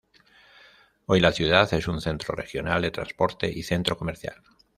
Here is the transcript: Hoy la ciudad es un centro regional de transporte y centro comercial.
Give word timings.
Hoy 1.05 1.19
la 1.19 1.31
ciudad 1.31 1.71
es 1.75 1.87
un 1.87 2.01
centro 2.01 2.33
regional 2.33 2.81
de 2.81 2.89
transporte 2.89 3.47
y 3.51 3.61
centro 3.61 3.95
comercial. 3.99 4.41